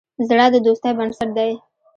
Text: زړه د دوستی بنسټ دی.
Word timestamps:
زړه 0.27 0.45
د 0.53 0.55
دوستی 0.65 0.91
بنسټ 0.97 1.29
دی. 1.37 1.51